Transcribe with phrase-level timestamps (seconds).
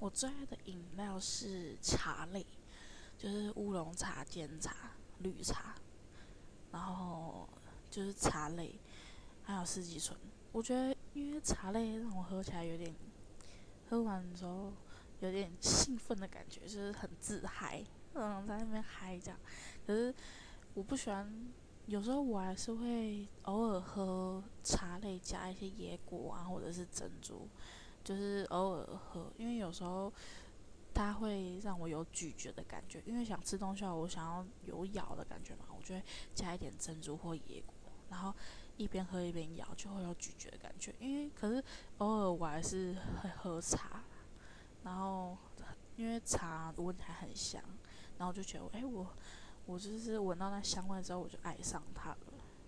[0.00, 2.44] 我最爱的饮料是茶类，
[3.18, 5.74] 就是乌龙茶、煎茶、绿茶，
[6.72, 7.46] 然后
[7.90, 8.80] 就是茶类，
[9.42, 10.18] 还有四季春。
[10.52, 12.94] 我觉得因为茶类让我喝起来有点，
[13.90, 14.72] 喝完之后
[15.20, 19.38] 有点兴奋的感觉，就是很自嗨，嗯，在那边嗨这样。
[19.86, 20.14] 可是
[20.72, 21.30] 我不喜欢，
[21.84, 27.46] 有时候我还是会偶尔喝茶类加一些野果啊，或者是珍珠。
[28.10, 30.12] 就是偶尔喝，因为有时候
[30.92, 36.02] 它会让我有咀嚼的感觉，因为想吃东西，我想要有咬的感觉嘛，我就会
[36.34, 37.72] 加一点珍珠或野果，
[38.08, 38.34] 然后
[38.76, 40.92] 一边喝一边咬，就会有咀嚼的感觉。
[40.98, 41.62] 因为可是
[41.98, 44.02] 偶尔我还是会喝茶，
[44.82, 45.38] 然后
[45.94, 47.62] 因为茶闻起来很香，
[48.18, 49.06] 然后就觉得，哎，我
[49.66, 52.18] 我就是闻到那香味之后，我就爱上它了。